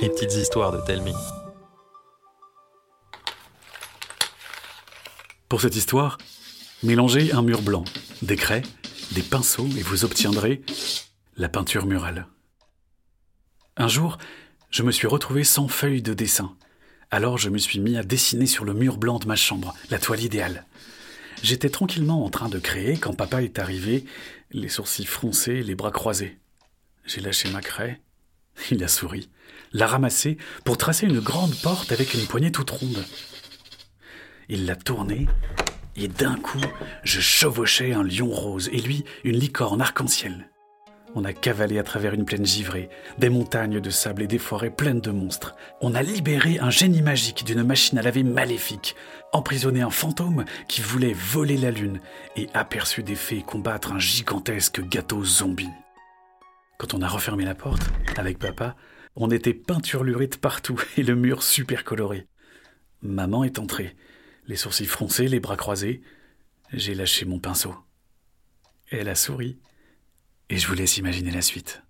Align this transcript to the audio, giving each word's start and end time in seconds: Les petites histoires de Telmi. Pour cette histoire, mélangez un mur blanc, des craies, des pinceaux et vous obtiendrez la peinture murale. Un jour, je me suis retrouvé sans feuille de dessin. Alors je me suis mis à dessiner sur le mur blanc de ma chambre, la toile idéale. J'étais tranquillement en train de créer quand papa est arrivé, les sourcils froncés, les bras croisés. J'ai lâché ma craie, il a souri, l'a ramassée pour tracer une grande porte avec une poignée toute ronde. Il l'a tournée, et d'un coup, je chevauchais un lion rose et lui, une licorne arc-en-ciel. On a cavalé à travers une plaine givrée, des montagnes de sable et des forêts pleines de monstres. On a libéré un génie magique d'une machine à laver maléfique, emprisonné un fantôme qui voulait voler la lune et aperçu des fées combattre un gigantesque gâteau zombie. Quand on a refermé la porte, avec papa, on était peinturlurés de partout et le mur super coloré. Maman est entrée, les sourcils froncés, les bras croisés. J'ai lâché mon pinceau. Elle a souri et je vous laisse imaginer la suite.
Les 0.00 0.08
petites 0.08 0.34
histoires 0.34 0.70
de 0.70 0.80
Telmi. 0.86 1.12
Pour 5.48 5.60
cette 5.60 5.74
histoire, 5.74 6.18
mélangez 6.84 7.32
un 7.32 7.42
mur 7.42 7.62
blanc, 7.62 7.84
des 8.22 8.36
craies, 8.36 8.62
des 9.12 9.22
pinceaux 9.22 9.66
et 9.76 9.82
vous 9.82 10.04
obtiendrez 10.04 10.62
la 11.36 11.48
peinture 11.48 11.86
murale. 11.86 12.28
Un 13.76 13.88
jour, 13.88 14.18
je 14.70 14.84
me 14.84 14.92
suis 14.92 15.08
retrouvé 15.08 15.42
sans 15.42 15.66
feuille 15.66 16.02
de 16.02 16.14
dessin. 16.14 16.54
Alors 17.10 17.36
je 17.36 17.50
me 17.50 17.58
suis 17.58 17.80
mis 17.80 17.96
à 17.96 18.04
dessiner 18.04 18.46
sur 18.46 18.64
le 18.64 18.74
mur 18.74 18.96
blanc 18.96 19.18
de 19.18 19.26
ma 19.26 19.36
chambre, 19.36 19.74
la 19.90 19.98
toile 19.98 20.22
idéale. 20.22 20.66
J'étais 21.42 21.70
tranquillement 21.70 22.24
en 22.24 22.30
train 22.30 22.48
de 22.48 22.60
créer 22.60 22.96
quand 22.96 23.14
papa 23.14 23.42
est 23.42 23.58
arrivé, 23.58 24.04
les 24.52 24.68
sourcils 24.68 25.06
froncés, 25.06 25.64
les 25.64 25.74
bras 25.74 25.90
croisés. 25.90 26.38
J'ai 27.06 27.20
lâché 27.20 27.50
ma 27.50 27.60
craie, 27.60 28.00
il 28.70 28.82
a 28.84 28.88
souri, 28.88 29.28
l'a 29.72 29.86
ramassée 29.86 30.38
pour 30.64 30.78
tracer 30.78 31.06
une 31.06 31.20
grande 31.20 31.54
porte 31.56 31.92
avec 31.92 32.14
une 32.14 32.26
poignée 32.26 32.52
toute 32.52 32.70
ronde. 32.70 33.04
Il 34.48 34.66
l'a 34.66 34.76
tournée, 34.76 35.26
et 35.96 36.08
d'un 36.08 36.36
coup, 36.36 36.60
je 37.02 37.20
chevauchais 37.20 37.92
un 37.92 38.04
lion 38.04 38.30
rose 38.30 38.70
et 38.72 38.78
lui, 38.78 39.04
une 39.24 39.38
licorne 39.38 39.80
arc-en-ciel. 39.80 40.48
On 41.14 41.24
a 41.24 41.32
cavalé 41.32 41.78
à 41.78 41.82
travers 41.82 42.12
une 42.12 42.26
plaine 42.26 42.44
givrée, 42.44 42.90
des 43.18 43.30
montagnes 43.30 43.80
de 43.80 43.90
sable 43.90 44.22
et 44.22 44.26
des 44.26 44.38
forêts 44.38 44.70
pleines 44.70 45.00
de 45.00 45.10
monstres. 45.10 45.56
On 45.80 45.94
a 45.94 46.02
libéré 46.02 46.58
un 46.60 46.70
génie 46.70 47.02
magique 47.02 47.44
d'une 47.44 47.62
machine 47.62 47.98
à 47.98 48.02
laver 48.02 48.22
maléfique, 48.22 48.94
emprisonné 49.32 49.80
un 49.80 49.90
fantôme 49.90 50.44
qui 50.68 50.82
voulait 50.82 51.14
voler 51.14 51.56
la 51.56 51.70
lune 51.70 52.00
et 52.36 52.48
aperçu 52.52 53.02
des 53.02 53.16
fées 53.16 53.42
combattre 53.42 53.92
un 53.92 53.98
gigantesque 53.98 54.86
gâteau 54.86 55.24
zombie. 55.24 55.70
Quand 56.78 56.94
on 56.94 57.02
a 57.02 57.08
refermé 57.08 57.44
la 57.44 57.56
porte, 57.56 57.90
avec 58.16 58.38
papa, 58.38 58.76
on 59.16 59.32
était 59.32 59.52
peinturlurés 59.52 60.28
de 60.28 60.36
partout 60.36 60.80
et 60.96 61.02
le 61.02 61.16
mur 61.16 61.42
super 61.42 61.82
coloré. 61.82 62.28
Maman 63.02 63.42
est 63.42 63.58
entrée, 63.58 63.96
les 64.46 64.54
sourcils 64.54 64.86
froncés, 64.86 65.26
les 65.26 65.40
bras 65.40 65.56
croisés. 65.56 66.02
J'ai 66.72 66.94
lâché 66.94 67.24
mon 67.24 67.40
pinceau. 67.40 67.74
Elle 68.90 69.08
a 69.08 69.16
souri 69.16 69.58
et 70.50 70.56
je 70.56 70.68
vous 70.68 70.74
laisse 70.74 70.98
imaginer 70.98 71.32
la 71.32 71.42
suite. 71.42 71.82